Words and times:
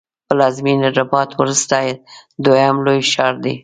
د 0.03 0.03
پلازمېنې 0.27 0.89
رباط 0.97 1.29
وروسته 1.39 1.75
دویم 2.43 2.75
لوی 2.85 3.01
ښار 3.11 3.35
دی. 3.43 3.55